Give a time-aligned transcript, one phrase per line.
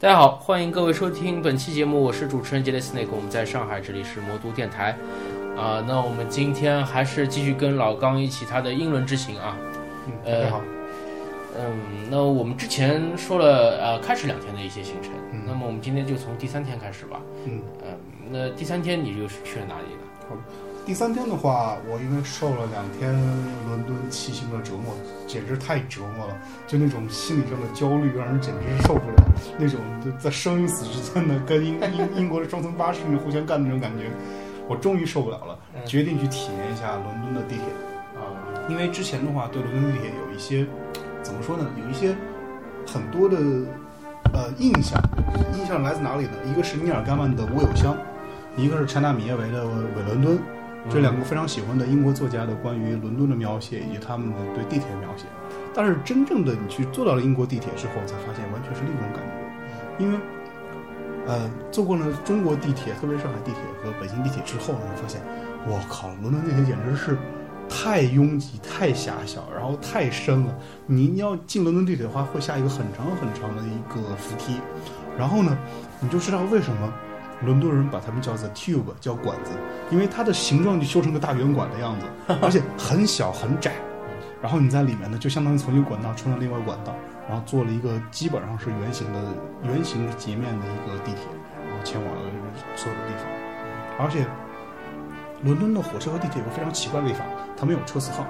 [0.00, 4.96] 大家好，欢迎各位收听本期节目，我是主持人杰雷斯内克，我们在上海，这里是魔都电台。
[5.56, 9.56] 啊，那我们今天还是继续跟老刚一起他的英伦之行啊。
[10.06, 10.60] 嗯，呃你好。
[11.58, 17.20] 嗯，那我们之前说了呃开始两天的一些行程，嗯那么我们今天就从第三天开始吧。
[17.44, 17.88] 嗯，呃，
[18.30, 20.38] 那第三天你又是去了哪里呢？
[20.88, 23.12] 第三天的话，我因为受了两天
[23.68, 24.96] 伦敦骑行的折磨，
[25.26, 26.34] 简直太折磨了，
[26.66, 29.16] 就那种心理上的焦虑，让人简直是受不了。
[29.58, 34.10] 那种就在生与死之间的跟英英英国的双层巴士里面互相干的那种感觉，
[34.66, 37.66] 我终于受不了了，决定去体验一下伦敦的地铁。
[38.16, 38.32] 啊，
[38.70, 40.66] 因为之前的话，对伦敦地铁有一些
[41.22, 41.66] 怎么说呢？
[41.84, 42.16] 有一些
[42.86, 43.36] 很多的
[44.32, 44.98] 呃印象，
[45.54, 46.30] 印象来自哪里呢？
[46.50, 47.94] 一个是尼尔甘曼的《无有乡》，
[48.56, 50.38] 一个是柴纳米耶维的《伪伦敦》，
[50.90, 55.26] 这两个非常喜欢的英国作家的关于伦敦的描写以及他们的对地铁的描写。
[55.74, 60.18] 但是真正的你去坐到了英国地铁之后，才发现完全是另一种感觉，因为。
[61.26, 65.20] 呃，坐过了中国地铁，特别上海地铁和北京地铁之后，你会发现，
[65.66, 67.18] 我靠，伦敦地铁简直是
[67.68, 70.58] 太拥挤、太狭小，然后太深了。
[70.86, 74.58] 你要进伦敦地铁的话，会下一个很长很长的一个扶梯，
[75.18, 75.54] 然后呢，
[76.00, 76.90] 你就知道为什么
[77.44, 79.52] 伦敦人把它们叫做 tube，叫管子，
[79.90, 82.06] 因为它的形状就修成个大圆管的样子，
[82.42, 83.72] 而且很小很窄。
[84.40, 86.94] 然后你在里面呢，就相当于从一个管道穿到另外管道，
[87.28, 89.20] 然后做了一个基本上是圆形的
[89.64, 91.22] 圆形截面的一个地铁，
[91.68, 92.20] 然后前往了
[92.76, 93.26] 所有的地方。
[93.98, 94.24] 而且，
[95.42, 98.24] 伦敦的火车和地铁有个非常奇怪的地方，它没有车次号，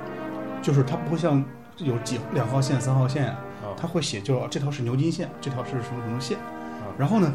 [0.63, 1.45] 就是它不会像
[1.77, 3.29] 有几两号线、三号线，
[3.63, 6.39] 哦它会写就是这条是牛津线，这条是什么什么线，
[6.97, 7.31] 然后呢，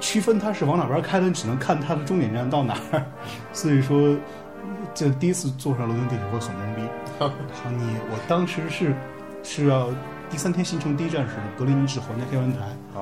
[0.00, 3.04] 区分它是往哪边开的，你只能看它的终点站到哪儿。
[3.52, 4.16] 所以说，
[4.94, 6.82] 这第一次坐上伦敦地铁会很懵逼。
[7.18, 8.94] 好，你我当时是
[9.42, 9.88] 是要
[10.30, 12.58] 第三天行程第一站是格林尼治皇家天文台，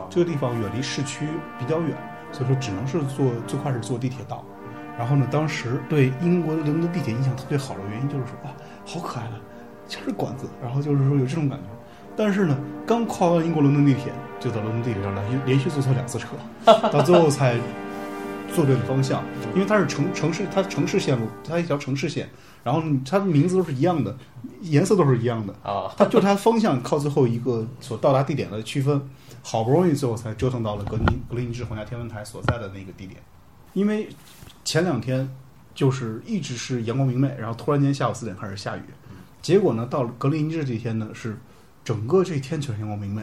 [0.08, 1.26] 这个地方远离市区
[1.58, 1.96] 比较远，
[2.32, 4.44] 所以说只能是坐最快是坐地铁到。
[4.98, 8.50] 然后呢，当时对英国伦敦地铁印象特别好的原因就是说，哇，
[8.86, 9.32] 好可爱的，
[9.86, 11.64] 全是管子，然后就是说有这种感觉。
[12.16, 16.28] 但是呢，刚跨完英国伦敦地铁，就在伦敦地铁上连续连续坐错两次车，
[16.90, 17.58] 到最后才
[18.54, 19.22] 坐对了方向，
[19.54, 22.28] 因为它是城城市，它城市线路，它一条城市线，
[22.64, 24.16] 然后它的名字都是一样的，
[24.62, 28.98] 颜色都是一样的，啊，它就它方向靠最后一个所到达地点的区分，
[29.42, 33.20] 好不容易最后才折腾到了格林格林尼治皇家天文台所在的那个地点，
[33.74, 34.08] 因为
[34.64, 35.28] 前两天
[35.74, 38.80] 就是一直是阳光明媚，然后突然间下午四点开始下雨，
[39.42, 41.36] 结果呢到了格林尼治这一天呢是
[41.86, 43.22] 整个这一天全是阳光明媚，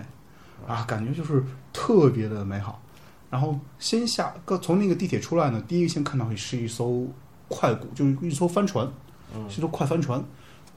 [0.65, 1.43] 啊，感觉就是
[1.73, 2.81] 特别的美好。
[3.29, 7.05] 然后先下，刚从那个地铁出来呢，第一个先看到的是一艘
[7.49, 8.89] 快古，就是一艘帆船，
[9.35, 10.23] 嗯是一艘快帆船，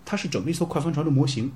[0.05, 1.53] 它是整个一艘快帆船的模型。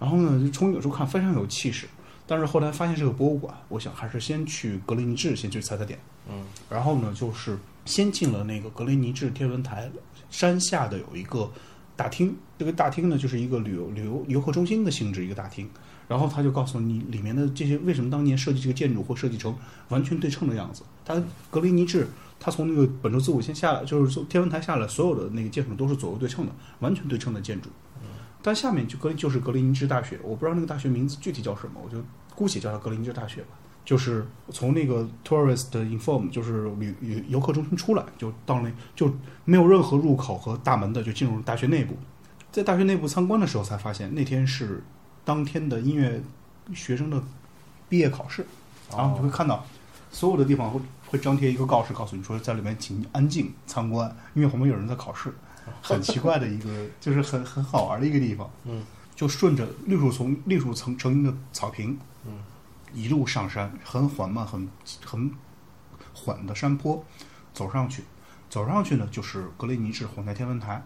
[0.00, 1.86] 然后呢，就从远处看非常有气势，
[2.26, 5.96] 但是后来发现是个博物馆，我想还是先去格林尼治先去踩踩点。
[6.28, 9.88] 嗯，然后呢，就是先进了那个格林尼治天文台
[10.28, 11.48] 山下的有一个
[11.98, 15.68] 大厅，这个大厅呢就是一个旅游旅游游客中心的性质一个大厅。
[16.06, 19.54] 然后他就告诉你里面的这些为什么当年设计这个建筑会设计成
[19.90, 20.82] 完全对称的样子。
[21.04, 21.20] 它
[21.50, 22.06] 格林尼治，
[22.40, 27.68] 它从那个本州子午线下来，就是从天文台下来，所有的那个建筑都是左右对称的，完全对称的建筑。
[28.40, 32.02] 但下面就格就是格林尼治大学，我不知道那个大学名字具体叫什么，我就
[32.34, 33.48] 姑且叫它格林尼治大学吧。
[33.88, 39.10] 就是从那个 tourist inform，就是旅游游客中心出来，就到那就
[39.46, 41.96] 没有任何入口和大门的，就进入大学内部。
[42.52, 44.84] 在大学内部参观的时候，才发现那天是
[45.24, 46.22] 当天的音乐
[46.74, 47.18] 学生的
[47.88, 48.44] 毕业考试，
[48.90, 49.64] 然后你就会看到
[50.10, 55.32] 所有的地方会会张贴一个告示，告诉你说在里面请安静参观，因为旁边有人在考试，
[55.80, 56.68] 很奇怪的一个，
[57.00, 58.50] 就是很很好玩的一个地方。
[58.66, 58.84] 嗯，
[59.16, 62.17] 就顺着绿树丛绿树层成荫的草坪，嗯，
[62.92, 64.68] 一路上山，很缓慢、很
[65.04, 65.30] 很
[66.12, 67.04] 缓的山坡，
[67.52, 68.02] 走上去，
[68.48, 70.82] 走上去呢就是格雷尼治皇家天文台。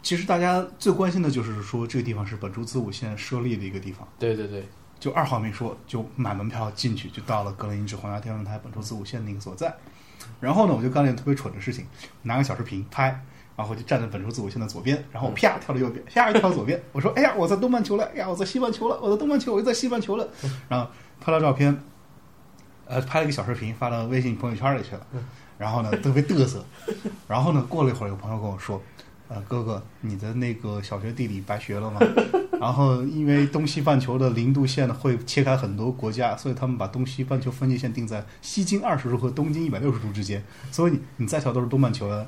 [0.00, 4.06] 其实大家最关心的就是说这个地方是本州子午线设立的一个地方。
[4.18, 4.66] 对对对，
[5.00, 9.74] 就二话没说，就买门票进去，就到了格林尼治皇家天文台本州子午线那个所在。
[10.40, 11.84] 然后呢，我就干了一件特别蠢的事情，
[12.22, 13.24] 拿个小视频拍，
[13.58, 20.28] 然后我就站在本州子午线的左边，然后啪跳到右边，啪又跳左边，我说：“哎呀，我在东半球了，哎呀，我在西半球了，我在东半球，我又在西半球了。”
[20.70, 20.88] 然后
[21.20, 21.76] 拍了照片，
[22.86, 25.04] 呃，拍了一个小视频发到微信朋友圈里去了。
[25.58, 26.64] 然后呢，特别嘚瑟。
[27.26, 28.80] 然后呢，过了一会儿，有朋友跟我说
[29.26, 31.98] ：“呃，哥哥，你的那个小学地理白学了吗？”
[32.60, 40.40] 然后因为东西半球的零度线会切开很多国家，所以他们把东西半球分界线定在西经二十度和东经一百六十度之间，
[40.70, 42.26] 所以你你再跳都是东半球的。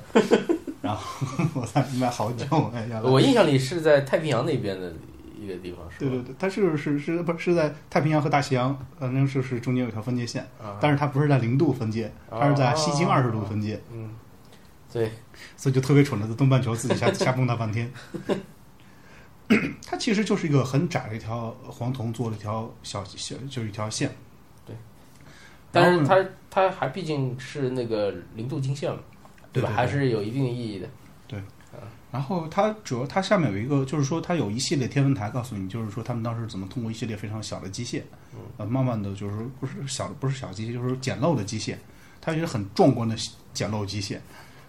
[0.91, 2.45] 然后 我才明白好久，
[3.03, 4.93] 我印象里是在太平洋那边的
[5.39, 5.95] 一个地方，是吧？
[5.99, 14.09] 对对对，它是是是不是是在太平洋和大西洋，反正是是中间有一条分界线，啊，但是它不是在零度分界，它是在西经二十度分界，嗯，
[14.91, 15.11] 对，
[15.55, 17.91] 所以就特别蠢的在东半球自己瞎 瞎蹦跶半天。
[19.85, 24.09] 它其实就是一个很窄的一条黄铜做了一条小小就是一条线，
[24.65, 24.73] 对
[25.71, 26.17] 但是它
[26.49, 28.99] 它还毕竟是那个零度经线嘛，
[29.53, 29.61] 吧？
[29.61, 30.87] 对对对还是有一定意义的。
[31.27, 31.41] 对
[32.11, 38.01] 然后它主要它下面有一个，就是说它有一系列天文台告诉你，就是说他们当时怎么通过一系列非常小的机械，
[38.57, 41.77] 呃，慢慢的就是说不是小不是小机械，就是简陋的机械，
[42.19, 43.15] 它也是很壮观的
[43.53, 44.19] 简陋机械，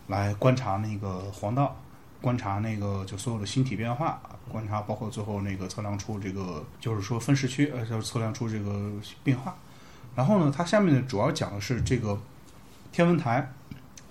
[0.06, 1.76] 来观察那个黄道，
[2.20, 8.93] 观察那个就所有的星体变化，观察包括最后那个测量出这个就是说分时区，呃，就是测量出这个
[9.25, 9.56] 变化。
[10.14, 12.17] 然后呢，它下面呢主要讲的是这个
[12.93, 13.52] 天文台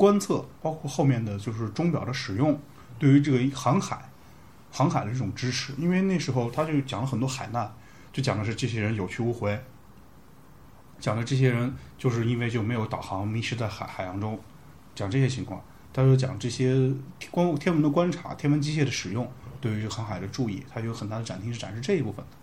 [0.01, 2.59] 观测，包括后面的就是钟表的使用。
[2.97, 4.09] 对于这个航海、
[4.71, 7.71] 航海的这种支持，因为那时候他就讲了很多海难，
[8.11, 9.63] 就讲的是这些人有去无回，
[10.99, 14.39] 讲的这些人就是因为就没有导航迷失在海海洋中，
[14.95, 15.63] 讲这些情况。
[15.93, 16.91] 他就讲这些
[17.29, 22.37] 光天文的观察、天文机械的使用对于航海的注意，它有很大的展厅是展示这一部分的。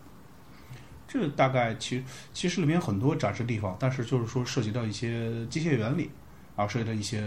[1.09, 6.13] 这大概其其实里面很多展示地方，但是就是说涉及到一些机械原理。
[6.59, 7.23] 啊，涉及到一些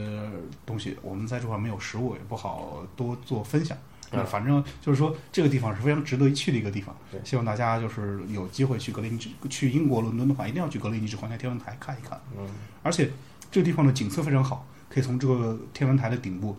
[0.66, 3.78] 东西，我们在这块没有实物，也不好多做分享。
[4.12, 7.22] 那反正就是说，这个地方是非常值得一去的一个地方对。
[7.24, 12.20] 希望大家就是有机会去格林尼治、去英国伦敦的话，一定要去格林尼治皇家天文台看一看。
[12.38, 12.46] 嗯，
[12.84, 13.10] 而且
[13.50, 16.58] 这个地方的景色非常好，可以从这个天文台的顶部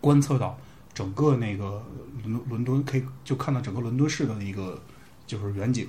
[0.00, 0.58] 观测到
[0.92, 1.80] 整个那个
[2.24, 4.82] 伦伦敦，可以就看到整个伦敦市的一个
[5.28, 5.88] 就是远景。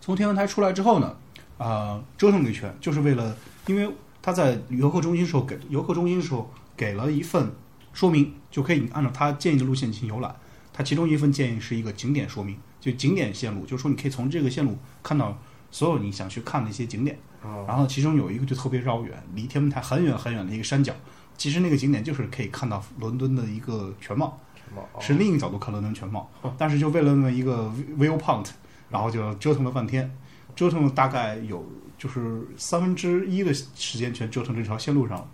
[0.00, 1.16] 从天文台出来之后呢，
[1.58, 3.36] 啊、折腾了一圈，就是为了，
[3.66, 3.88] 因为
[4.26, 7.48] 他在游客中心时候给游客中心的时候给了一份
[7.92, 10.34] 说明，就可以按照他建议的路线进行游览。
[10.72, 15.38] 他其中一份建议是一个景点说明，就景点线路，就是说你可以从这个线路看到
[15.70, 17.16] 所有你想去看的一些景点。
[17.44, 20.92] 哦，然后其中有一个就特别绕远，离天文台很远很远的一个山脚，
[21.36, 24.40] 其实那个景点就是可以看到伦敦的一个全貌，
[24.74, 26.28] 哦是另一个角度看伦敦全貌。
[26.58, 28.48] 但是就为了那么一个 view point，
[28.90, 30.12] 然后就折腾了半天，
[30.56, 31.64] 折腾了大概有
[31.98, 35.28] 就是三分之一的时间全折腾这条线路上了，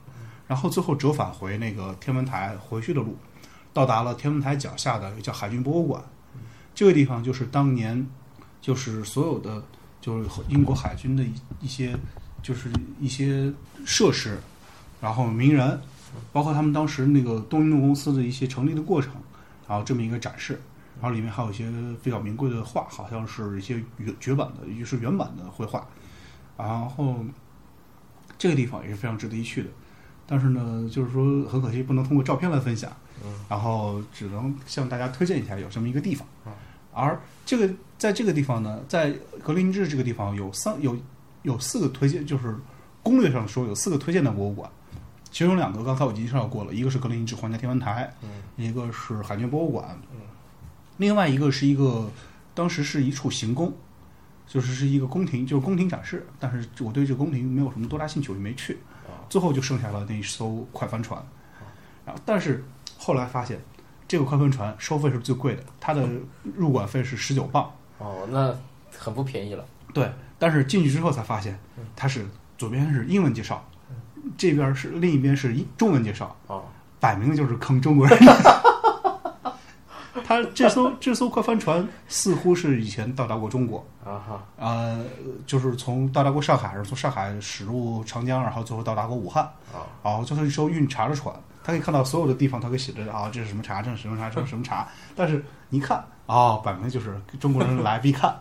[0.46, 3.16] 然后最后折返回那个天文台回去的路，
[3.72, 6.02] 到达了天文台脚下的叫海军博物馆，
[6.74, 8.06] 这个地方就是当年
[8.60, 9.62] 就是所有的
[10.00, 11.96] 就是英国海军的一一些
[12.42, 12.70] 就是
[13.00, 13.52] 一些
[13.84, 14.38] 设施，
[15.00, 15.80] 然后名人，
[16.32, 19.12] 包括他们当时那个东印度公司的一些成立的过程，
[19.68, 20.60] 然后这么一个展示，
[21.00, 21.70] 然后里面还有一些
[22.02, 25.86] 比较名贵的画，好像是一些原绝版的，也就是原版的绘画，
[26.56, 27.16] 然后
[28.38, 29.68] 这个地方也是非常值得一去的，
[30.26, 32.90] 但是呢，就是说很可惜不能通过照片来分享，
[33.48, 36.26] 然后只能向大家推荐一下有这么一个地方，
[36.92, 39.10] 而这个在这个地方呢，在
[39.42, 40.96] 格林尼治这个地方有三有
[41.42, 42.56] 有四个推荐，就是
[43.02, 44.70] 攻略上说有四个推荐的博物馆，
[45.30, 48.12] 其中两个刚才我已经介绍过了，一个是格林尼治皇家天文台，
[48.56, 49.98] 一个是海军博物馆，
[50.98, 52.10] 另外一个是一个
[52.54, 53.72] 当时是一处行宫，
[54.52, 58.76] 就是是一个宫廷，就是宫廷展示，但是我对这个宫廷没有什么多大兴趣，我就没去。
[59.30, 61.24] 最后就剩下了那一艘快帆船，
[62.04, 62.62] 然后但是
[62.98, 63.58] 后来发现
[64.06, 66.06] 这个快帆船收费是最贵的，它的
[66.54, 67.72] 入馆费是十九磅。
[67.96, 68.54] 哦，那
[68.94, 69.64] 很不便宜了。
[69.94, 71.58] 对，但是进去之后才发现，
[71.96, 72.26] 它是
[72.58, 73.66] 左边是英文介绍，
[74.36, 76.62] 这边是另一边是英中文介绍，哦，
[77.00, 78.18] 摆明了就是坑中国人。
[80.24, 85.04] 他这艘这艘快帆船似乎是以前到达过中国，啊哈，呃，
[85.46, 89.42] 就是从到达过上海，然后从上海驶入长江，然后最后到达过武汉，
[89.72, 91.34] 啊，然后就是一艘运茶的船。
[91.64, 94.88] 他可以看到所有的地方，他可以写着啊，这是什么茶，这是什么茶，这是什么茶。
[95.14, 98.34] 但是你一看，哦，摆明就是中国人来必看，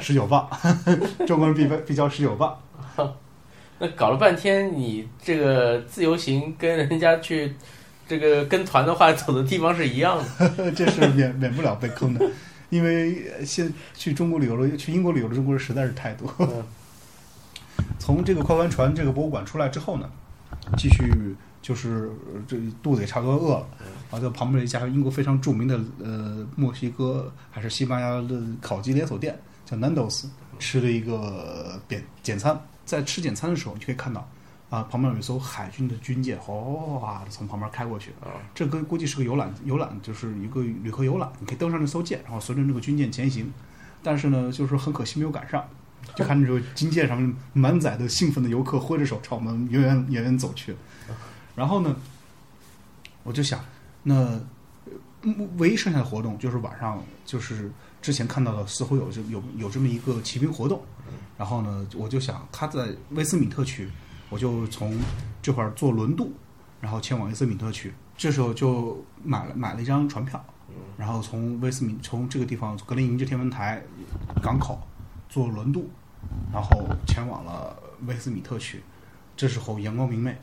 [0.00, 0.48] 十九磅，
[1.26, 2.58] 中国人必必交十九磅。
[3.78, 7.54] 那搞了半天，你这个自由行跟人家去
[8.12, 10.70] 这个跟团的话，走的地方是一样的。
[10.76, 12.30] 这是免免不了被坑的，
[12.68, 16.30] 因为呃现去中国旅游的、去英国旅游的中国人实在是太多。
[16.38, 16.62] 嗯
[17.98, 20.06] 从这个快帆船这个博物馆出来之后呢，
[20.76, 23.66] 继续就是呃这肚子也差不多饿了，
[24.10, 30.26] 然后在旁边有一家英国非常著名的呃墨西哥还是西班牙的烤鸡连锁店叫 Nando's，
[30.58, 32.60] 吃了一个简简餐。
[32.84, 34.28] 在吃简餐的时候，你就可以看到
[34.72, 38.10] 啊，旁边有一艘海军的军舰哗的从旁边开过去。
[38.22, 43.52] 啊，这个估计是个游览，游览就是一个旅客游览，你可以登上那艘舰，然后随着那个军舰前行。
[44.02, 45.62] 但是呢，就是很可惜没有赶上，
[46.16, 50.74] 就看着这个军舰上面满载的兴奋的游客挥着手朝我们远远远远走去。
[51.54, 51.94] 然后呢，
[53.24, 53.62] 我就想，
[54.02, 54.40] 那
[55.20, 60.82] 嗯唯一剩下的活动就是晚上，就是之前看到的，似乎有这有有这么一个骑兵活动。
[61.36, 63.88] 然后呢，我就想他在威斯敏特区，
[64.32, 64.98] 我就从
[65.42, 66.32] 这块儿坐轮渡，
[66.80, 67.92] 然后前往威斯敏特区。
[68.16, 70.42] 这时候就买了买了一张船票，
[70.96, 73.82] 然后从威斯敏从这个地方格林尼治天文台
[74.42, 74.80] 港口
[75.28, 75.90] 坐轮渡，
[76.50, 78.82] 然后前往了威斯敏特区。
[79.36, 80.34] 这时候阳光明媚，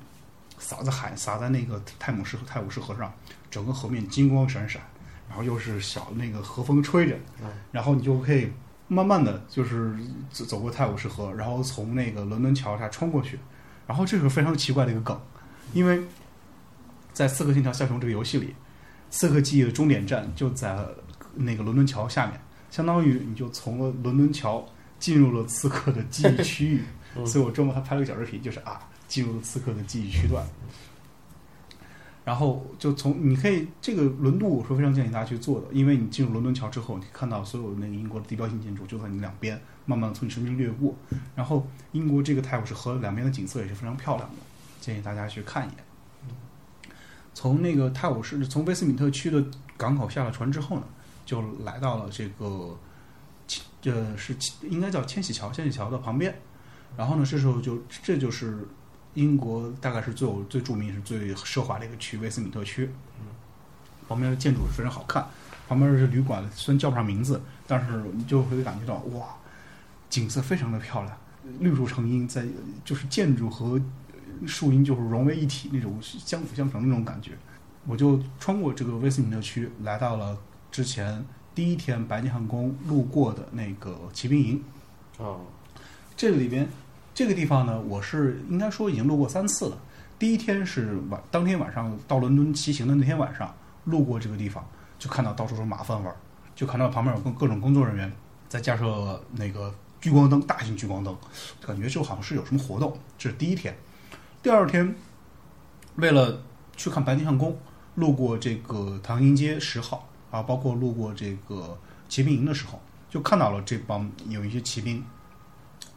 [0.59, 3.11] 洒在海洒在那个泰晤士泰晤士河上，
[3.49, 4.81] 整个河面金光闪闪，
[5.27, 7.17] 然后又是小那个河风吹着，
[7.71, 8.51] 然后你就可以
[8.87, 9.97] 慢慢的就是
[10.29, 13.39] 走走过泰晤士河，然后从那个伦敦桥下穿过去。
[13.89, 15.19] 然后这是非常奇怪的一个梗，
[15.73, 15.99] 因为
[17.11, 18.45] 在《刺客信条：枭雄》这个游戏里，
[19.09, 20.77] 《刺客记忆》的终点站就在
[21.33, 24.63] 那个伦敦桥下面，相当于你就从了伦敦桥
[24.99, 26.83] 进入了刺客的记忆区域。
[27.25, 30.45] 所以我周末还拍了个小视频，就是啊，进入了刺客的记忆区段。
[32.29, 40.93] 然后就从你可以这个轮渡，我是非常建议大家去做的，因为你进入伦敦桥之后，你看到所有那个英国的地标性建筑就在你两边，慢慢的从你身边掠过。
[41.35, 44.35] 然后英国这个泰晤士河两边的景色也是非常漂亮的，
[44.79, 46.93] 建议大家去看一眼。
[47.33, 49.43] 从那个泰晤士，从威斯敏特区的
[49.75, 50.83] 港口下了船之后呢，
[51.25, 52.77] 就来到了这个，
[53.85, 54.35] 呃，是
[54.69, 56.39] 应该叫千禧桥，千禧桥的旁边。
[56.95, 58.67] 然后呢，这时候就这就是
[59.19, 62.89] 英国大概是最有最著名、是最奢华的一个区——威斯敏特区。
[64.07, 65.23] 旁边的建筑非常好看，
[65.67, 69.27] 旁边是旅馆，虽然叫不上名字，但是你就会感觉到哇，
[70.09, 71.15] 景色非常的漂亮，
[71.59, 72.43] 绿树成荫，在
[72.83, 73.79] 就是建筑和
[74.47, 77.33] 树荫就是融为一体，那种相辅相成的那种感觉。
[77.85, 80.35] 我就穿过这个威斯敏特区，来到了
[80.71, 81.23] 之前
[81.53, 84.63] 第一天白金汉宫路过的那个骑兵营。
[85.17, 85.41] 哦，
[86.17, 86.67] 这里边
[87.19, 89.77] 这个地方呢，我是应该说已经路过三次了。
[90.17, 94.65] 第一天是晚，当天晚上到伦敦骑行的那天晚上，路过这个地方，
[94.97, 96.15] 就看到到处是马粪味儿，
[96.55, 98.09] 就看到旁边有各各种工作人员
[98.47, 101.13] 在架设那个聚光灯，大型聚光灯，
[101.59, 102.97] 感觉就好像是有什么活动。
[103.17, 103.77] 这是第一天。
[104.41, 104.95] 第二天，
[105.95, 106.41] 为了
[106.77, 107.53] 去看白金汉宫，
[107.95, 115.03] 路过这个唐宁街十号啊，包括路过这个骑兵营的时候，就看到了这帮有一些骑兵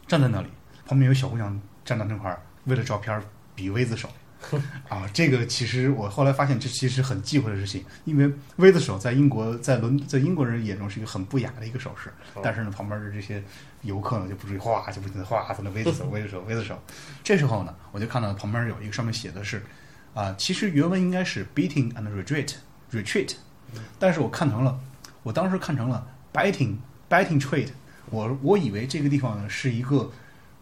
[0.05, 0.49] 站在那里，
[0.85, 3.21] 旁边有小姑娘站到那块儿，为了照片
[3.55, 4.09] 比 V 字手。
[4.89, 12.11] 啊，这个其实我后来发现，这其实很忌讳的事情，因为 V 字手在英国，在伦在英国人眼中是一个很不雅的一个手势，
[12.43, 13.41] 但是呢，旁边的这些
[13.83, 16.77] 游客呢就不至于哗就不停的哗在那 V 字手 V 字手 V 字手。
[17.23, 19.63] 这时候呢，我就看到旁边有一个上面写的是，
[20.13, 22.55] 啊、其实原文应该是 beating and retreat
[22.91, 23.35] retreat，
[23.97, 24.77] 但是我看成了，
[25.23, 26.75] 我当时看成了 biting
[27.09, 27.69] biting treat，
[28.09, 30.11] 我我以为这个地方呢是一个。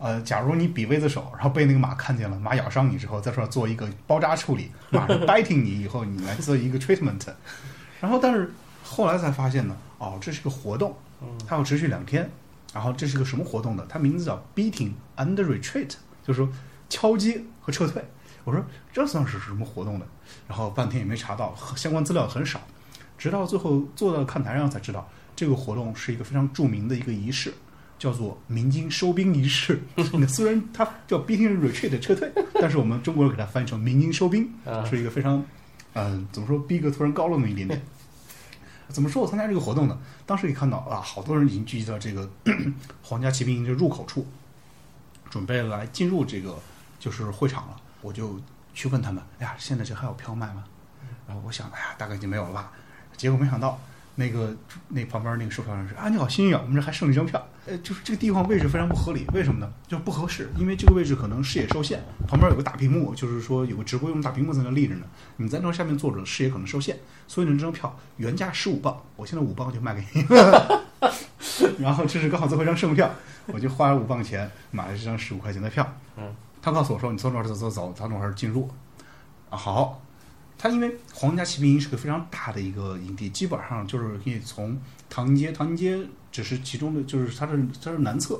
[0.01, 7.21] 呃，假如你比 V 字手，然后被那个马看见了，马咬伤你之后，在这儿做一个包扎处理，马上 biting 你以后，你来做一个 treatment。
[7.99, 8.51] 然后，但是
[8.83, 10.97] 后来才发现呢，哦，这是个活动，
[11.47, 12.27] 它要持续两天。
[12.73, 13.85] 然后这是个什么活动呢？
[13.87, 15.93] 它名字叫 beating and retreat，
[16.25, 16.49] 就是说
[16.89, 18.03] 敲击和撤退。
[18.43, 20.05] 我说这算是什么活动呢？
[20.47, 22.59] 然后半天也没查到，相关资料很少。
[23.19, 27.53] 直到最后坐到看台上才知道，这个活动是一个非常著名的一个仪式。
[28.01, 29.79] 叫做鸣金收兵仪式。
[29.95, 35.45] 那虽然它叫 beating retreat 撤退，但是我们中国人给它翻译成鸣金收兵，啊是一个非常，
[35.93, 37.79] 嗯、怎么说，逼格突然高了那么一点点。
[38.87, 39.95] 怎么说我参加这个活动呢？
[40.25, 42.27] 当时一看到啊，好多人已经聚集到这个
[43.03, 44.25] 皇家骑兵营的入口处，
[45.29, 46.57] 准备来进入这个
[46.99, 47.79] 就是会场了。
[48.01, 48.41] 我就
[48.73, 50.63] 去问他们，哎呀，现在这还有票卖吗？
[51.27, 52.71] 然后我想，哎呀，大概已经没有了吧。
[53.15, 53.79] 结果没想到，
[54.21, 54.55] 那个
[54.89, 57.43] 那旁边那个售票员说啊，你好幸运啊，我们这还剩了一张票。
[57.65, 59.73] 呃，就是这个地方位置非常不合理，为什么呢？
[59.87, 65.05] 就不合适，因为这个位置可能视野受限，旁边有个大屏幕，就是说有个直播用大屏幕在那立着呢，
[65.37, 66.95] 你在那下面坐着，视野可能受限，
[67.27, 70.25] 所以呢，这张票原价十五磅，我现在五磅就卖给你。
[71.79, 73.09] 然后这是刚好最后一张剩票，
[73.47, 75.87] 我就花了五磅钱买了这张十五块钱的票。
[76.17, 78.69] 嗯，他告诉我说，你从这儿走走走，从这儿进入。
[79.49, 80.01] 啊，好。
[80.61, 85.99] 他因为皇家骑兵营是个非常大的一个营地，基本上就是可以从唐宁街，唐宁街
[86.31, 88.39] 只是其中的，就是它是它是南侧，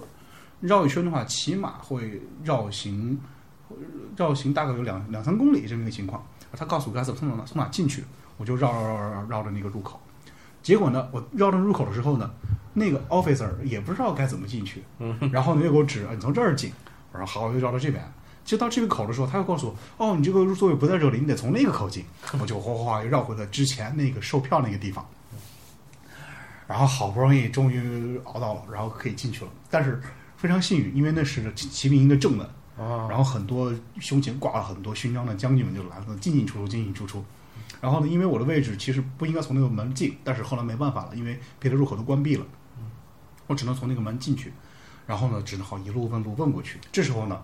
[0.60, 3.20] 绕一圈的话，起码会绕行
[4.16, 6.24] 绕行大概有两两三公里这么一个情况。
[6.54, 8.04] 他告诉我该怎么从哪从哪进去，
[8.38, 10.00] 我就绕绕绕绕绕着那个入口。
[10.62, 12.30] 结果呢，我绕着入口的时候呢，
[12.75, 14.84] 那个 officer 也不知道该怎么进去，
[15.32, 16.72] 然后呢又给我指，啊你从这儿进。
[17.13, 18.04] 我说好，我就绕到这边。
[18.43, 19.67] 就到这个口的时候，他又告诉
[19.98, 22.03] 我，哦，你这个座位不在这里，你得从那个口进。
[22.39, 25.05] 我就哗哗哗又绕回了之前那个售票那个地方。
[26.67, 29.51] 然后好不容易终于熬到了，然后可以进去了。
[29.69, 30.01] 但是
[30.38, 32.45] 非常幸运，因为那是骑骑兵营的正门，
[32.77, 37.24] 啊，然后很多胸前挂了很多勋章的将军们就来了，进进出出，进进出出。
[37.81, 42.45] 然后呢，因为我的位置其实不应该从那个门进，但是后来没办法了，因为别的入口都关闭了，
[43.48, 44.53] 我只能从那个门进去。
[45.05, 46.79] 然后呢，只能好一路问路问过去。
[46.89, 47.41] 这时候呢，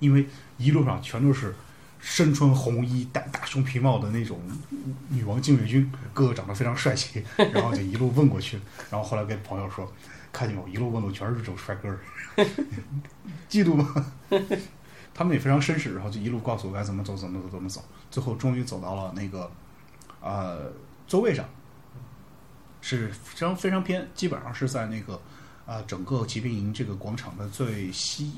[0.00, 0.26] 因为
[0.58, 1.54] 一路上全都是
[2.00, 4.40] 身穿红衣、戴大熊皮帽的那种
[5.08, 8.58] 女王禁卫军，个个长得非常帅气， 然后就一路问过去。
[8.90, 9.90] 然后后来跟朋友说，
[10.32, 12.00] 看见我一路问路全是这种帅哥儿，
[13.48, 14.12] 嫉妒吗？
[15.12, 17.84] 他们也非常绅士，然后就一路告诉我该怎么走，怎么走，怎么走。
[18.10, 19.50] 最后终于走到了那个
[20.22, 20.72] 呃
[21.06, 21.44] 座位上，
[22.80, 25.20] 是非常非常偏，基本上是在那个
[25.66, 28.32] 啊、整个骑兵营这个广场的最西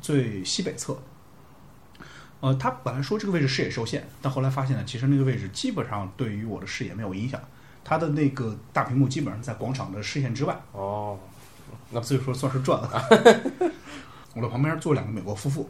[0.00, 0.98] 最西北侧。
[2.40, 7.40] 呃，他本来说这个位置视野受限，但后来发现呢，其实那个位置基本上对于我的视野没有影响。
[7.82, 11.18] 它的那个大屏幕基本上在广场的视线之外，哦，
[11.90, 12.90] 那所以说算是赚了。
[14.34, 15.68] 我的旁边坐两个美国夫妇，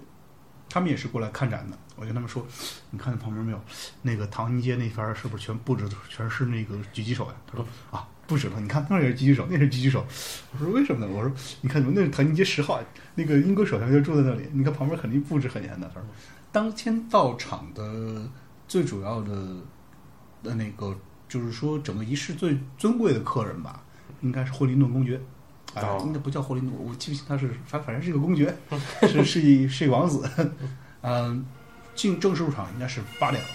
[0.69, 1.79] 他们也是过来看展的。
[1.97, 2.47] 我跟他们说
[2.91, 3.61] ：“你看那旁边没有？
[4.03, 10.07] 那个唐宁街那边是不是全布置的全是那个狙击手呀？”他说：“啊，不止了，你看那儿也是狙击手，那是狙击手。”
[10.55, 11.33] 我说：“为什么呢？”我说
[11.63, 12.81] ：“你看，那是唐宁街十号，
[13.17, 14.49] 那个英国首相就住在那里。
[14.53, 16.09] 你看旁边肯定布置很严的。”他说
[16.53, 18.31] ：“当天到场的
[18.69, 19.57] 最主要的
[20.45, 20.97] 的那个，
[21.29, 23.83] 就是说整个仪式最尊贵的客人吧，
[24.21, 25.21] 应该是霍林顿公爵。”
[25.75, 28.57] 啊、哦应该不叫霍林顿，我记不清他是，反反正是一个公爵，
[29.03, 30.29] 是是一是一王子。
[31.03, 31.45] 嗯，
[31.95, 33.49] 进正式入场应该是八点了。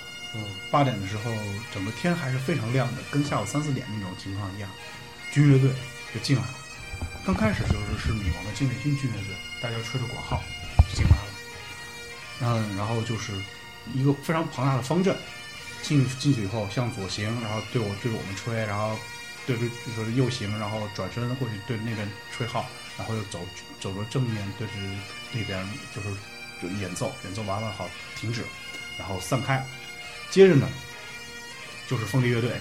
[0.72, 1.32] 八点的时候，
[1.74, 4.70] 整个天还是非常亮的，跟下午三四点那种情况一样。
[5.32, 5.70] 军乐队
[6.14, 6.56] 就进来了，
[7.26, 10.42] 刚开始就是是女王的禁卫军军乐队，大家吹着广号
[10.94, 11.28] 进来了。
[12.42, 13.34] 嗯，然后就是
[13.94, 15.16] 一个非常庞大的方阵，
[15.82, 18.98] 进进去以后向左行，然后对我对着我们吹，然后
[19.46, 19.66] 对着
[19.98, 22.66] 就是右行，然后转身过去对那边吹号，
[22.98, 23.40] 然后又走
[23.80, 24.74] 走着正面对着
[25.34, 26.08] 那边就是
[26.62, 28.44] 就演奏，演奏完了好停止，
[28.98, 29.66] 然后散开。
[30.30, 30.68] 接着呢，
[31.88, 32.52] 就是风笛乐队。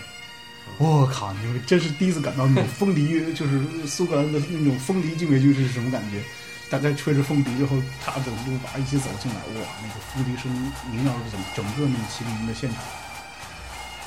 [0.78, 1.32] 我靠！
[1.34, 6.22] 你们真是第一次感到那种 风笛，就是苏格兰的那种风笛禁卫军是什么感觉？
[6.70, 10.50] 大家吹着风笛，然后踏着路把一起走进来，哇，那个风笛声
[10.92, 12.78] 萦绕着整整个那个骑兵营的现场。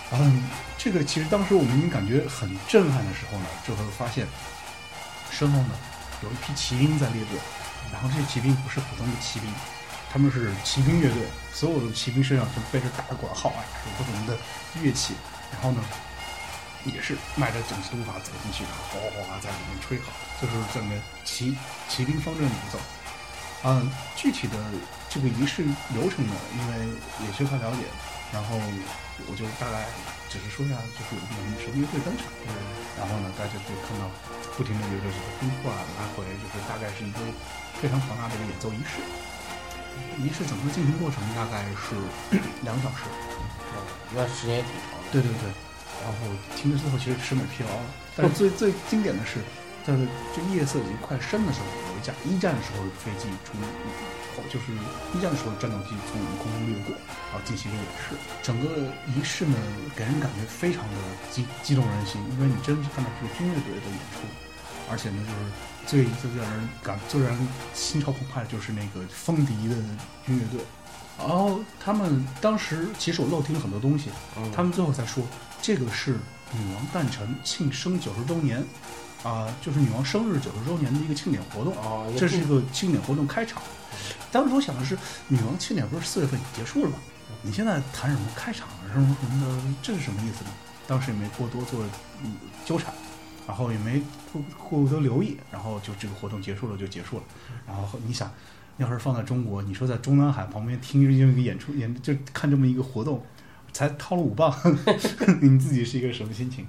[0.10, 0.44] 然嗯，
[0.78, 4.26] 这个其实当时我们已经感觉很震撼的时候呢，就会发现
[5.30, 5.70] 身后呢
[6.24, 7.38] 有一批骑兵在列队，
[7.94, 9.48] 然后这些骑兵不是普通的骑兵，
[10.12, 11.22] 他们是骑兵乐队，
[11.54, 14.38] 所有的骑兵身上都背着大管号啊，有各种的
[14.82, 15.14] 乐器，
[15.52, 15.84] 然后呢
[16.86, 21.56] 也是迈着整齐的步伐走进去，然后哗哗哗在里面吹号，就是整个骑
[21.90, 22.80] 骑兵方阵演奏。
[23.64, 24.56] 嗯，具体的
[25.10, 26.88] 这个仪式流程呢，因为
[27.26, 27.84] 也缺乏了解，
[28.32, 28.56] 然后
[29.28, 29.86] 我就大概
[30.30, 32.54] 只是说一下，就是有一个什么乐队登场，嗯
[32.98, 34.10] 然后呢，大家可以看到
[34.56, 37.20] 不停的有着这个呼唤来回，就是大概是一个
[37.82, 39.02] 非常庞大的一个演奏仪式。
[40.18, 41.96] 仪式整个进行过程大概是
[42.64, 43.04] 两个小时。
[43.76, 43.82] 哦
[44.16, 44.96] 那时间也挺长。
[45.12, 45.52] 对对对，
[46.00, 46.18] 然后
[46.56, 47.84] 听着最后其实审美疲劳了，
[48.16, 49.44] 但是最最经典的是，
[49.84, 49.92] 在
[50.34, 53.60] 这夜色已经快深的时候，有一架一战的时候的飞机从
[54.48, 54.72] 就是
[55.12, 56.96] 一战的时候战斗机从我们空中掠过，
[57.32, 58.16] 然后进行一个演示。
[58.42, 59.58] 整个仪式呢，
[59.92, 60.96] 给人感觉非常的
[61.30, 64.24] 激激动人心，因为你真是看到是军乐队的演出，
[64.90, 69.76] 而且呢，就是最最让人感最让人心潮澎湃的就是那个风笛的
[70.26, 70.60] 军乐队。
[71.18, 75.24] 然后他们当时其实我漏听了很多东西，嗯他们最后才说，
[75.62, 76.12] 这个是
[76.54, 78.64] 女王诞辰庆生九十周年，
[79.24, 81.76] 啊、就是女王生日九十周年的一个庆典活动。
[81.78, 83.62] 哦，这是一个庆典活动开场。
[84.32, 84.98] 当时我想的是，
[85.28, 86.98] 女王庆典不是四月份结束了吗？
[87.42, 90.52] 你现在谈什么开场啊什么什么的，这是什么意思呢？
[90.88, 91.84] 当时也没过多做
[92.24, 92.94] 嗯纠缠，
[93.48, 94.42] 然后也没过
[94.82, 97.24] 过多留意，然后就这个活动结束了就结束了。
[97.66, 98.30] 然后你想，
[98.76, 103.24] 要是放在中国，你说在中南海旁边听这么一个演出演，就看这么一个活动，
[103.72, 104.54] 才掏了五磅，
[105.42, 106.68] 你自己是一个什么心情？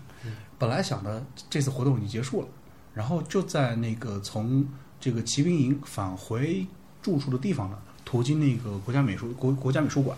[0.57, 2.49] 本来想的这次活动已经结束了，
[2.95, 4.67] 然后就在那个从
[5.01, 6.67] 这个骑兵营返回
[7.03, 10.17] 住处的地方呢，途经那个国家美术国国家美术馆，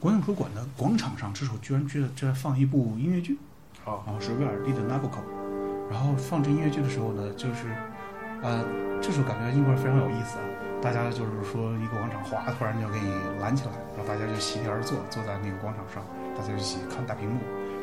[0.00, 3.38] 国家美术馆的广场上，这时候居然居然居然放一部音乐剧，
[3.84, 5.20] 好然后是威尔第的《Nabucco》，
[5.90, 7.68] 然后放这音乐剧的时候呢，就是，
[8.42, 8.64] 呃，
[9.00, 10.44] 这时候感觉英国人非常有意思啊，
[10.82, 16.04] 大家就是说一个广场哗突然就给你拦起来，然后大家就席地而坐，坐在那个广场上，
[16.36, 17.40] 大家一起看大屏幕，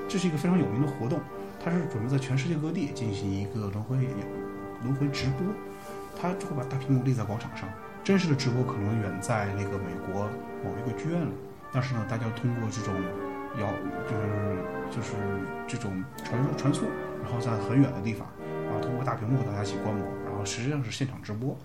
[0.07, 1.19] 这是一个非常有名的活动，
[1.63, 3.97] 它是准备在全世界各地进行一个轮回
[4.83, 5.41] 轮回直播，
[6.19, 7.67] 它就会把大屏幕立在广场上，
[8.03, 10.29] 真实的直播可能远在那个美国
[10.63, 11.33] 某一个剧院里，
[11.73, 12.93] 但是呢，大家通过这种
[13.59, 13.67] 遥
[14.05, 15.13] 就是就是
[15.67, 16.85] 这种传输传输，
[17.25, 18.27] 然后在很远的地方，
[18.69, 21.57] 然后通过大屏幕和大家一起观摩，然后实际上是现场直播，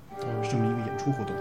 [0.42, 1.37] 是这么一个演出活动。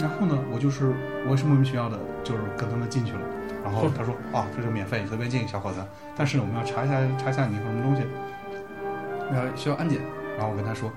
[0.00, 0.94] 然后呢，我就是
[1.26, 3.20] 我也是莫名其妙的，就是跟他们进去了，
[3.62, 5.84] 然然后他说啊，这是免费，你随便进，小伙子。
[6.16, 8.02] 但是，我们要查一下查一下你什么东西，
[9.30, 10.00] 呃需要安检。
[10.38, 10.90] 然后我跟他说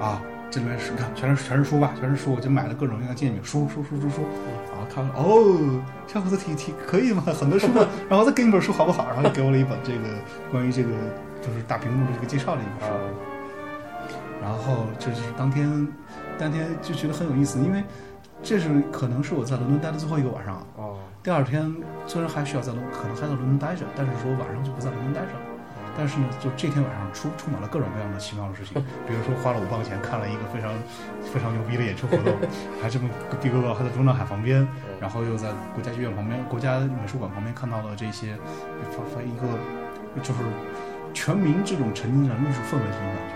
[0.00, 0.22] 啊，
[0.54, 4.22] 这里面是看全是全是书吧，全是书，我就买了各种各样的鉴定书书书书书。
[4.70, 7.84] 然后看了哦，小伙子挺挺可以嘛，很多书嘛。
[8.08, 9.08] 然后再给你本书好不好？
[9.08, 10.04] 然后就给我了一本这个
[10.52, 10.90] 关于这个
[11.42, 12.94] 就是大屏幕的这个介绍的一本书。
[14.40, 15.88] 然后这就是当天，
[16.38, 17.82] 当天就觉得很有意思，因为
[18.40, 20.64] 这是可能是我在伦敦待的最后一个晚上。
[20.76, 21.74] 哦，第二天
[22.06, 25.53] 虽然还需要在伦，可能还在伦敦待着，但是说晚上就不在伦敦待着了。
[25.96, 28.74] 但是呢，就这天晚上充充满了各种各样的奇妙的事情，
[29.06, 30.70] 比如说花了五磅钱看了一个非常
[31.22, 32.34] 非常牛逼的演出活动，
[32.82, 34.66] 还这么的哥哥还在中南海旁边，
[35.00, 38.36] 然后又在国家剧院旁边、国家美术馆旁边看到了这些，
[38.90, 39.46] 发发一个
[40.22, 40.40] 就是
[41.12, 43.34] 全民这种沉浸在艺术氛围这种感觉。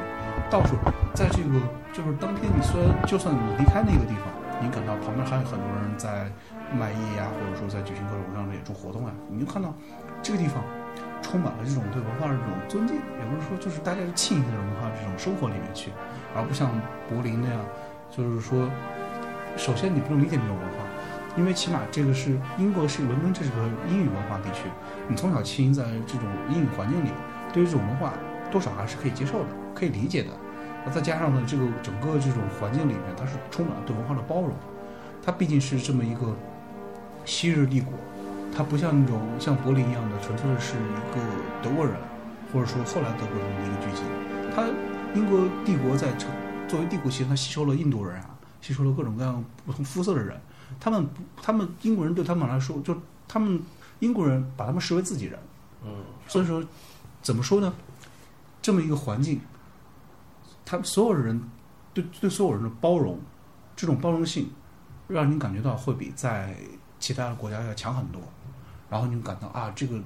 [0.51, 0.77] 到处
[1.14, 1.61] 在这个
[1.92, 4.25] 就是当天，你虽然就算你离开那个地方，
[4.61, 6.27] 你感到旁边还有很多人在
[6.73, 9.75] 卖艺呀，或者说在举行各种各样的演出活动呀，你就看到
[10.23, 10.62] 这个地方
[11.23, 15.91] 充满了这种对文化的这种尊敬，也不是说就是大家是浸在文化这种生活里面去，
[16.35, 16.71] 而不像
[17.09, 17.61] 柏林那样，
[18.11, 18.69] 就是说，
[19.57, 20.85] 首先你不能理解那种文化，
[21.37, 23.57] 因为起码这个是英国是伦敦，这是个
[23.89, 24.65] 英语文化地区，
[25.09, 27.09] 你从小浸在这种英语环境里，
[27.53, 28.13] 对于这种文化
[28.51, 29.47] 多少还是可以接受的。
[29.75, 30.31] 可以理解的，
[30.85, 34.51] 那再加上呢，这个整个这种环境里面，它是充满了对文化的包容。
[35.25, 36.35] 它毕竟是这么一个
[37.25, 37.93] 昔日帝国，
[38.55, 41.21] 它不像那种像柏林一样的纯粹是一个
[41.63, 41.95] 德国人，
[42.53, 44.03] 或者说后来德国人的一个聚集。
[44.55, 44.67] 他
[45.15, 46.31] 英国帝国在成
[46.67, 48.31] 作为帝国其实，它吸收了印度人啊，
[48.61, 50.39] 吸收了各种各样不同肤色的人。
[50.81, 53.63] 他们不，他们英国人对他们来说，就他们
[54.01, 55.39] 英国人把他们视为自己人。
[55.85, 56.63] 嗯，所以说，
[57.23, 57.73] 怎么说呢？
[58.61, 59.41] 这么一个环境。
[60.67, 61.41] 他们所有人
[61.95, 63.19] 对对所有人的包容，
[63.75, 64.51] 这种包容性，
[65.07, 66.55] 让你感觉到会比在
[66.99, 68.21] 其他的国家要强很多。
[68.90, 70.01] 然后你感到啊，这个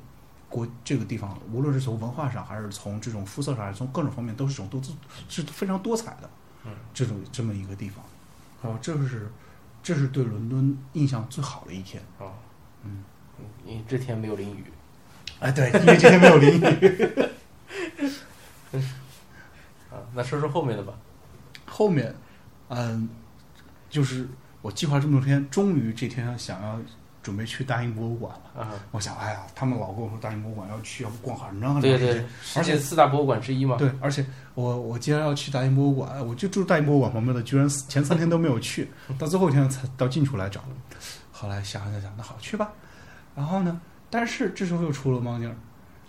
[0.48, 4.92] 国这个地方，无论是从文化上，还是从这种肤色上，还是从各种方面，都是种多姿
[5.28, 6.30] 是非常多彩的。
[6.64, 8.04] 嗯，这种这么一个地方，
[8.62, 9.30] 哦，这是
[9.82, 12.02] 这是对伦敦印象最好的一天。
[12.18, 12.32] 哦，
[12.84, 13.02] 嗯，
[13.66, 14.64] 因为这天没有淋雨。
[15.40, 17.22] 哎，对，因为这天没有淋雨。
[19.90, 20.92] 啊，那说说后面的吧。
[21.66, 22.14] 后面，
[22.68, 23.08] 嗯，
[23.90, 24.28] 就是
[24.60, 26.80] 我计划这么多天，终于这天想要
[27.22, 28.62] 准备去大英博物馆了。
[28.62, 32.14] 啊，我想，哎呀，他们老跟我说大英博物馆要去，要不逛很长很长对时间。
[32.14, 32.24] 对，
[32.56, 33.76] 而且四大博物馆之一嘛。
[33.76, 40.62] 对，而且我我既然要去大英博物馆，我就住大英博物馆旁边的，居然前三天都没有去，到最后一天才到近处来找。
[41.30, 42.70] 后来想想想，那好去吧。
[43.34, 43.80] 然后呢，
[44.10, 45.54] 但是这时候又出了猫腻儿。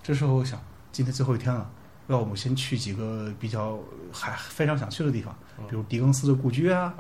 [0.01, 0.59] 这时候我想，
[0.91, 1.69] 今天最后一天了。
[2.07, 3.79] 要我们先去几个比较
[4.11, 5.33] 还非常想去的地方，
[5.69, 6.93] 比如狄更斯的故居啊，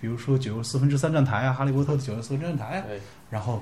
[0.00, 2.84] 比如说九又四分之三站台啊，哈利波特的九又四分之三站台啊。
[3.34, 3.60] 然后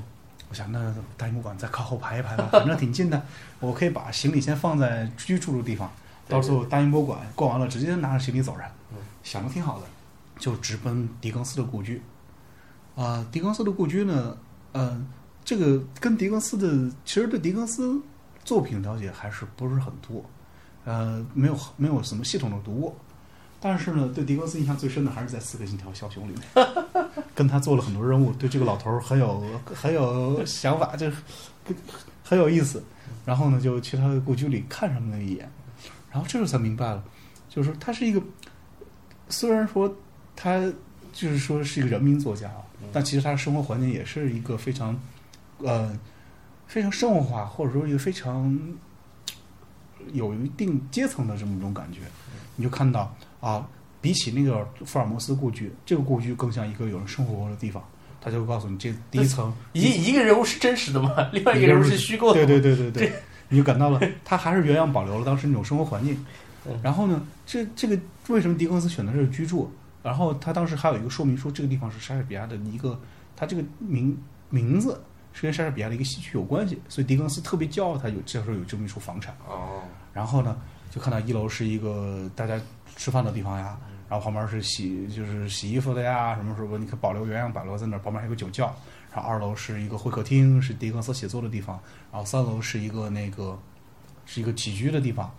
[0.50, 3.22] 我想，那大英博物馆再靠后排一排吧， 反正挺近的，
[3.58, 5.90] 我可以把行李先放在居住的地方，
[6.28, 8.68] 到时候大英博物馆逛完了，直接拿着行李走人。
[8.92, 9.86] 嗯想的挺好的，
[10.38, 12.02] 就直奔狄更斯的故居。
[12.94, 14.36] 啊，狄更斯的故居呢，
[14.74, 15.08] 嗯，
[15.42, 17.98] 这个跟狄更斯的其实对狄更斯
[18.44, 20.22] 作品了解还是不是很多。
[20.84, 22.96] 呃，没有没有什么系统的读过，
[23.64, 26.66] 但是呢，对狄更斯印象最深的还是在《刺客信条：枭雄》里面，
[27.32, 31.16] 跟他做了很多任务，对这个老头儿很有很有想法，就是
[32.24, 32.82] 很有意思。
[33.24, 35.48] 然后呢，就去他的故居里看上了一眼，
[36.10, 37.04] 然后这时候才明白了，
[37.48, 38.20] 就是说他是一个，
[39.28, 39.94] 虽然说
[40.34, 40.60] 他
[41.12, 44.98] 就是说是一个人民作家啊，但其实他的生活环境也是一个非常
[45.58, 45.96] 呃
[46.66, 48.58] 非常生活化，或者说一个非常。
[50.12, 52.00] 有一定阶层的这么一种感觉，
[52.56, 53.68] 你就看到啊，
[54.00, 57.84] 比起那个福尔摩斯故居，这个故居更像一个有人生活过的地方。
[58.18, 61.14] 他就会告诉你，这第一层一一个人物是真实的吗？
[61.34, 62.46] 另外一个人物是虚构的？
[62.46, 63.12] 对对对对对，
[63.48, 66.24] 你就感到了，他还是原样保留了当时那种生活环境。
[66.82, 69.70] 然后呢，这这个为什么狄更斯选择这儿居住？
[70.02, 72.98] 然后他当时还有一个说明书，这个地方是莎士比亚的一个，
[73.36, 74.16] 他这个名
[74.48, 75.02] 名字。
[75.34, 79.34] 是跟莎士比亚的一个戏曲有关系，所以狄更斯特别骄傲，他有这时候有这么一处房产。
[79.48, 79.80] 哦。
[80.12, 80.58] 然后呢，
[80.92, 82.60] 就看到一楼是一个大家
[82.96, 83.78] 吃饭的地方呀，
[84.10, 87.98] 然后旁边是洗就是洗衣服的呀，什么什么，你可以保留原样保留在那儿。
[88.00, 88.66] 旁边还有个酒窖。
[89.10, 91.80] 然后二楼是一个会客厅，是狄更斯写作的地方。
[92.12, 93.58] 然后三楼是一个那个
[94.26, 95.32] 是一个起居的地方。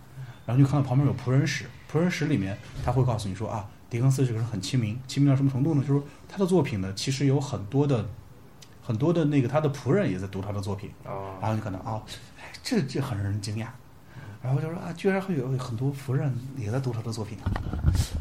[0.44, 5.84] 然后就看到旁边有仆人室，仆人室里面他会告诉你说啊，狄更斯这个人很亲民，亲民到什么程度呢？
[5.86, 8.04] 就是他的作品呢，其实有很多的。
[8.86, 10.90] 很多的那个他的仆人也在读他的作品，
[11.40, 12.02] 然后就可能啊，
[12.62, 13.68] 这这很让人惊讶。
[14.44, 17.38] 然后就说啊，居然会有很多福人也在读他的作品。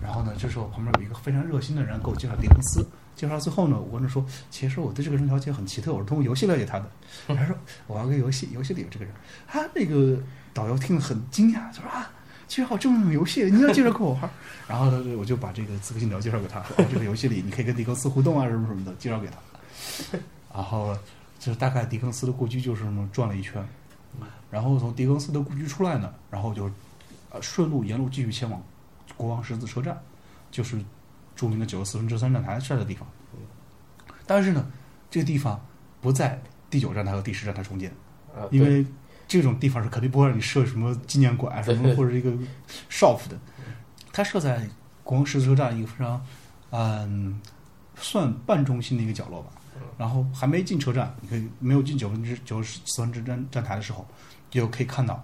[0.02, 2.86] 然后呢，这时候旁边有一个非常热心的人给我介绍狄更斯。
[3.14, 6.90] 介绍到最后呢，我跟他说，其实我对这个人了解很奇特，我是通过游戏了解他的。
[7.28, 7.54] 他说
[7.88, 9.14] 我玩个游戏，游戏里有这个人。
[9.46, 10.18] 他那个
[10.54, 12.10] 导游听了很惊讶，就说啊，
[12.48, 14.30] 居然还有这么种游戏，你要介绍给我玩。
[14.66, 20.18] 然后呢，我就把这个《刺客信条》介绍给他，这个游戏里你可以跟狄更斯互动啊，什么什么的，介绍给他。
[20.54, 20.98] 然后
[21.38, 23.62] 就大概狄更斯的故居就是这么转了一圈，
[24.52, 26.70] 然后从狄更斯的故居出来呢，然后就
[27.32, 28.62] 呃顺路沿路继续前往
[29.18, 30.00] 国王十字车站，
[30.52, 30.78] 就是
[31.36, 33.08] 著名的九十四分之三站台设的地方。
[34.26, 34.72] 但是呢，
[35.10, 35.60] 这个地方
[36.02, 37.92] 不在第九站台和第十站台中间，
[38.52, 38.86] 因为
[39.28, 42.32] 这种地方是肯定不会让你设什么纪念馆啊什么或者一个
[42.90, 43.38] shop 的，
[44.12, 44.70] 它设在
[45.04, 46.26] 国王十字车站一个非常
[46.70, 47.42] 嗯
[47.96, 49.52] 算半中心的一个角落吧。
[49.98, 54.08] 然后还没进车站，你可以没有进九分之九十四分之站站台的时候，
[54.50, 55.24] 就可以看到，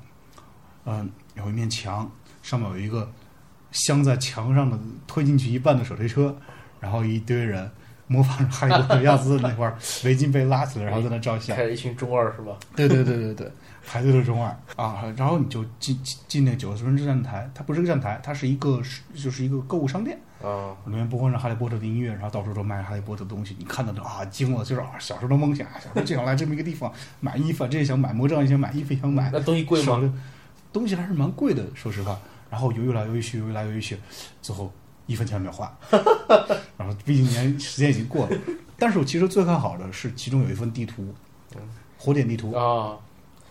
[0.85, 2.09] 嗯，有一面墙，
[2.41, 3.11] 上面有一个
[3.71, 6.35] 镶在墙上的推进去一半的手推车，
[6.79, 7.69] 然后一堆人
[8.07, 11.55] 模仿着哈利波特样子那块儿围巾被拉起来，然后在那照相。
[11.55, 12.57] 开了一群中二是吧？
[12.75, 13.51] 对对对对对，
[13.85, 30.13] 排队的中二啊，然后你就进进进那九十分之站台，它不是个站台，它是一个是就是一个购物商店，啊，里面播放着哈利波特的音乐，然后到处都卖哈利波特的东西，你看到的啊惊了，就是啊小时候的梦想，小时候就想来这么一个地方买衣服，啊，这也想买魔杖，也想买衣服，也想买，那东西贵吗？
[30.71, 32.17] 东西还是蛮贵的，说实话。
[32.49, 33.95] 然后犹豫来犹豫去，犹豫来犹豫去，
[34.41, 34.71] 最后
[35.05, 35.71] 一分钱没有花。
[36.77, 38.37] 然后毕竟年时间已经过了，
[38.77, 41.13] 但是我其实最看好的是其中有一份地图，
[41.97, 42.51] 火点地图。
[42.53, 42.97] 啊，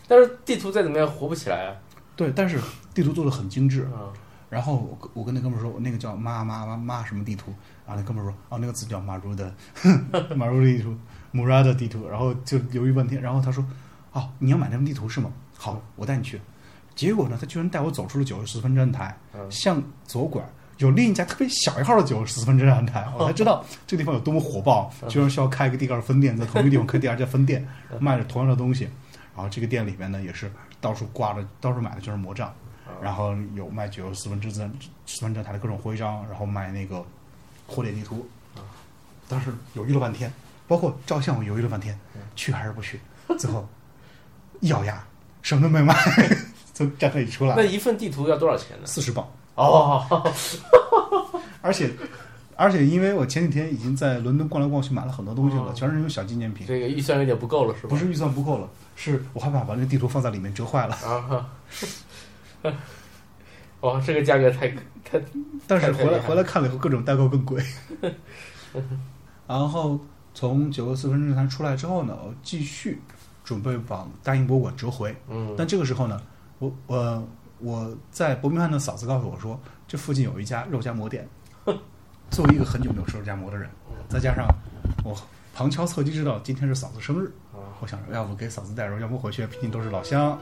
[0.08, 1.76] 但是地图再怎么样活不起来啊。
[2.16, 2.58] 对，但是
[2.92, 3.82] 地图做的很精致。
[3.84, 4.10] 啊，
[4.50, 7.52] 然后我跟我跟那哥们儿说，那个叫妈妈妈妈什么地图，
[7.86, 9.52] 然后那哥们儿说，哦，那个字叫马如的
[10.34, 10.96] 马如的地图，
[11.32, 12.08] 穆拉的地图。
[12.08, 13.64] 然后就犹豫半天，然后他说，
[14.12, 15.30] 哦，你要买那张地图是吗？
[15.56, 16.40] 好，我带你去。
[16.94, 20.42] 结果呢，他居然带我走出了九十四分站台，嗯向左拐
[20.78, 27.66] 有另一家特别小一号的九十四分站台，我才知道 这个地方有多么火爆，居然需要开一个第二分店，在同一个地方开第二家分店，
[28.00, 28.88] 卖着同样的东西。
[29.36, 32.52] 然后这个店里面呢，也是到处挂着，到处买的就是魔杖，
[33.02, 34.72] 然后有卖九十四分之三
[35.06, 37.04] 四分之台的各种徽章，然后卖那个
[37.66, 38.26] 火点地图。
[39.28, 40.32] 当时犹豫了半天，
[40.66, 41.98] 包括照相我犹豫了半天，
[42.34, 43.00] 去还是不去？
[43.38, 43.68] 最后
[44.60, 45.04] 一咬牙，
[45.42, 45.94] 什么都没买，
[46.72, 48.86] 从站台里出来那，一份地图要多少钱呢？
[48.86, 49.28] 四十磅。
[49.54, 50.32] 哦，
[51.60, 51.90] 而且
[52.56, 57.88] 而且因为我前几天已经在伦敦逛来逛去，买了很多东西了，哦全是那种小纪念品，这个预算有点不够了是吧？
[57.90, 60.94] 不是预算不够了，是我害怕把那个地图放在里面折坏了。
[60.94, 61.50] 啊，
[63.80, 64.68] 哇，这个价格太
[65.04, 65.20] 太
[65.66, 67.62] 但是回来回来看了以后，各种代购更贵。
[69.46, 69.98] 然后
[70.34, 73.00] 从九个四分之三出来之后呢，我继续
[73.44, 75.14] 准备往大英博物馆折回。
[75.28, 76.20] 嗯但这个时候呢，
[76.58, 77.28] 我我
[77.60, 81.26] 我在伯明翰的嫂子告诉我说，这附近有一家肉夹馍店。
[82.30, 83.70] 作为一个很久没有吃肉夹馍的人，
[84.06, 84.46] 再加上
[85.02, 85.16] 我
[85.58, 90.38] 旁敲侧击知道今天是嫂子生日，啊我想着要不给嫂子带肉夹馍回去，毕竟都是老乡。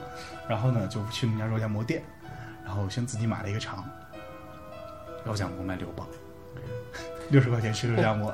[0.47, 2.03] 然后呢，就去那家肉夹馍店，
[2.63, 3.83] 然后先自己买了一个肠，
[5.25, 6.05] 肉夹馍卖六磅，
[7.31, 8.31] 六十块钱吃肉夹馍，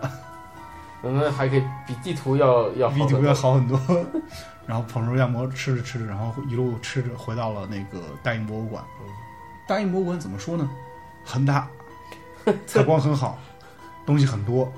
[1.01, 3.79] 那还可以比地图要要好比地图要好很多。
[4.67, 8.83] 然后捧着肉夹馍吃着吃着，然后一路吃着回到了那个大英博物馆。
[9.69, 10.69] 大英博物馆怎么说呢？
[11.23, 11.65] 很大，
[12.67, 13.39] 采光很好，
[14.05, 14.69] 东西很多。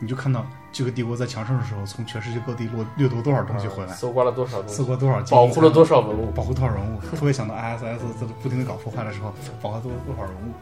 [0.00, 0.46] 你就看到
[0.78, 6.30] 这个帝国在强盛的时候，从全世界各地掠掠夺多少东西回来，搜刮了多少东西，搜刮多少，保护了多少文物？
[6.30, 10.54] 保护多少人物，特别想到 ISS 在不停的搞破坏的时候，保护多多少人物。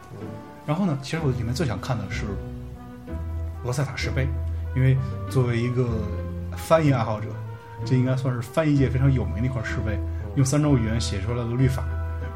[0.65, 2.25] 然后呢，其实我里面最想看的是
[3.63, 4.27] 罗塞塔石碑，
[4.75, 4.97] 因为
[5.29, 5.87] 作为一个
[6.57, 7.27] 翻译爱好者，
[7.85, 9.99] 这应该算是翻译界非常有名的一块石碑，
[10.33, 11.83] 用三种语言写出来的律法，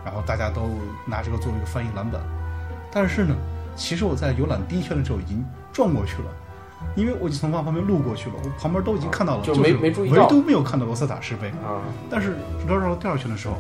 [0.06, 0.70] 然后大家都
[1.04, 2.22] 拿这个作为一个翻译蓝本。
[2.92, 3.36] 但是呢，
[3.76, 6.30] 其实我在游览第一圈的时候已经转过去了。
[6.96, 11.50] 因为我已经从旁边路过去了，我旁边都已经看到了，就是没没注意到唯独没有看到罗塞塔石碑。
[11.50, 12.36] 啊，但是
[12.68, 13.56] 绕绕第二圈的时候，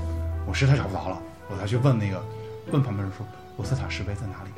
[0.46, 1.18] 我实在找不着了，
[1.50, 2.22] 我才去问那个
[2.72, 3.26] 问旁边人说
[3.58, 4.52] 罗塞塔石碑在哪里？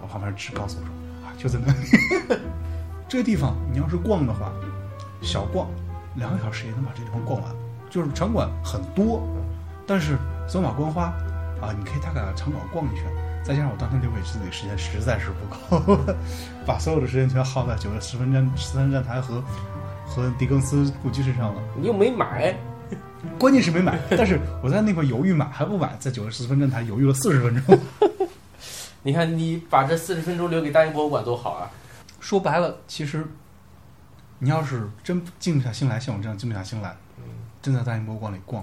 [0.00, 2.40] 然后旁边人只告诉我说啊就在那里。
[3.08, 4.52] 这个地方你要是逛的话，
[5.20, 5.68] 小逛
[6.14, 7.50] 两个小时也能把这地方逛完。
[7.90, 9.26] 就是场馆很多，
[9.84, 10.16] 但是
[10.48, 11.06] 走马观花
[11.60, 13.04] 啊，你可以大概场馆逛一圈。
[13.42, 15.98] 再加上我当天留给自己的时间实在是不够，
[16.66, 19.42] 把所有的时间全耗在九月十分站十三站台和
[20.06, 21.62] 和狄更斯故居身上了。
[21.76, 22.54] 你又没买，
[23.38, 27.78] 关键是没买， 但是我在那块犹豫买还不买，在九月十四分站台犹豫了四十分钟。
[29.02, 31.70] 你看你把这四十分钟留给大英博物馆多好啊！
[32.20, 33.26] 说白了，其实
[34.38, 36.94] 你要是真静不下心来，像我这样静不下心来，
[37.62, 38.62] 真在大英博物馆里逛，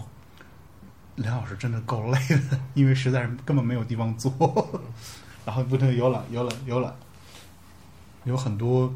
[1.17, 2.17] 两小时真的够累
[2.49, 4.31] 的，因为实在是根本没有地方坐，
[5.45, 6.93] 然后不停地游览游览游览，
[8.23, 8.91] 有很多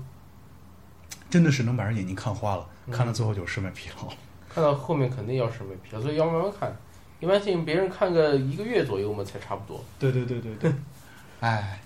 [1.30, 4.12] 真的是能把人眼睛看花了，嗯看到最后就审美疲劳。
[4.54, 6.76] 看到后面肯定要审美疲劳，所以要慢慢看。
[7.20, 9.84] 一般性别人看个一个月左右嘛才差不多。
[10.00, 10.74] 对对对对对，
[11.40, 11.80] 哎，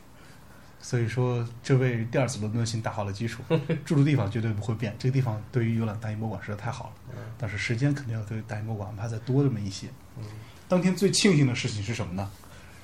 [0.86, 3.42] 所以说这为第二次伦敦行打好了基础，
[3.84, 4.96] 住的地方绝对不会变。
[5.00, 9.88] 这个地方对于游览大英博物馆实在太好了，嗯但是时间肯定要对大英博物馆安排再多这么一些。
[10.20, 10.24] 嗯
[10.68, 12.30] 当天最庆幸的事情是什么呢？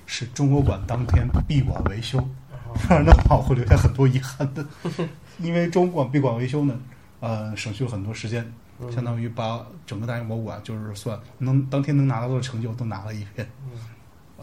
[0.08, 4.66] 是中国馆当天闭馆维修，哦不然的话我会留下很多遗憾的。
[5.38, 6.76] 因为中国馆闭馆维修呢，
[7.20, 13.48] 呃，省去了很多时间，嗯相当于把整个大英博物馆就是算能当天能拿到的成就都拿了一遍。
[13.64, 13.72] 嗯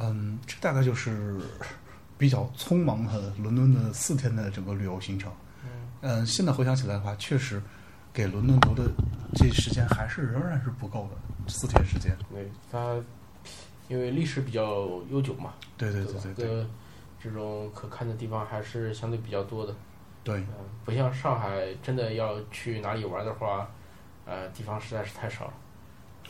[0.01, 1.37] 嗯，这大概就是
[2.19, 5.33] 比较匆忙的伦敦的四天的整个旅游行程。
[5.65, 7.63] 嗯嗯，现在回想起来的话，确实
[8.13, 8.91] 给伦敦留的
[9.37, 12.17] 这时间还是仍然是不够的，四天时间。
[12.31, 12.97] 对它，
[13.89, 16.67] 因为历史比较悠久嘛，对对吧对对对呃
[17.21, 19.75] 这种可看的地方还是相对比较多的。
[20.23, 23.69] 对，嗯，不像上海，真的要去哪里玩的话，
[24.25, 25.53] 呃，地方实在是太少了。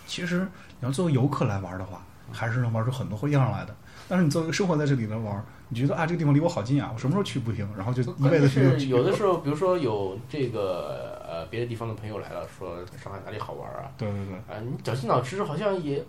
[0.07, 0.49] 其实
[0.81, 3.77] 你要作为游客来玩的话，还是能玩出很多花样来的。
[4.09, 7.69] 但是你作为一个生活在这里来玩，你觉得啊这个地方离我好近啊，我什么时候去不行？
[7.77, 13.91] 然后就一辈子去是有的时候，比如说有这个呃别的地方的朋友来了，说上海哪里好玩啊？
[13.99, 16.03] 对对对，啊，你绞尽脑汁好像也，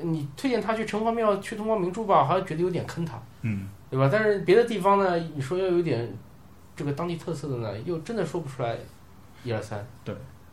[0.00, 4.08] 你推荐他去城隍庙、去东方明珠吧，好像觉得有点坑他，嗯，对吧？
[4.12, 6.12] 但是别的地方呢，你说要有点
[6.74, 8.76] 这个当地特色的呢，又真的说不出来
[9.44, 9.86] 一二三。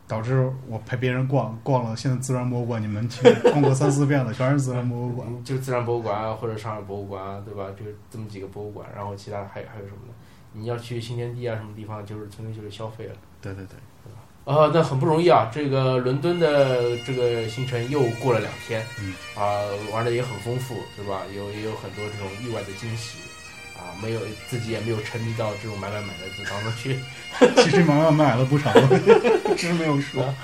[0.08, 5.26] 导致我陪别人逛逛了现在自然博物馆，你们去逛过三四遍了，全是自然博物馆。
[5.30, 7.66] 嗯， 就自然博物馆啊，或者上海博物馆啊，对吧？
[7.78, 10.14] 就这么几个博物馆，然后其他还有还有什么呢？
[10.52, 13.14] 你要去新天地啊，什么地方，就是纯粹就是消费了。
[13.42, 13.76] 对对对，
[14.54, 15.50] 啊，那很不容易啊！
[15.52, 19.60] 这个伦敦的这个行程又过了两天，嗯，啊，
[19.92, 21.22] 玩的也很丰富，对吧？
[21.34, 23.35] 有也有很多这种意外的惊喜，啊，
[24.02, 26.98] 没有自己也没有沉迷到这种买买买的这当中去，
[27.62, 28.72] 其实买买买了不少，
[29.56, 30.34] 只是没有说。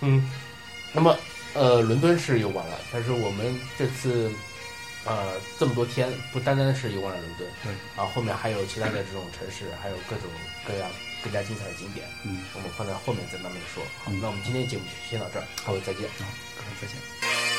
[0.00, 0.30] 嗯，
[0.92, 1.16] 那么
[1.54, 4.30] 呃，伦敦是游玩了，但是我们这次
[5.04, 7.72] 呃这么多天，不单单是游玩了伦敦，对，
[8.02, 10.24] 啊，后面还有其他的这种城市，还有各种
[10.66, 10.88] 各样
[11.22, 13.82] 更加精彩的景点，嗯，我们放在后面再慢慢说。
[14.04, 16.08] 好，嗯那我们今天节目就先到这儿，各位再见。
[16.18, 16.24] 好，
[16.56, 17.49] 各位再见。